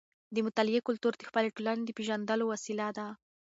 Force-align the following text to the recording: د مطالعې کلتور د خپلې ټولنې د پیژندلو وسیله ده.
د 0.35 0.37
مطالعې 0.47 0.81
کلتور 0.87 1.13
د 1.15 1.21
خپلې 1.29 1.49
ټولنې 1.55 1.83
د 1.85 1.89
پیژندلو 1.97 2.43
وسیله 2.53 2.87
ده. 2.97 3.07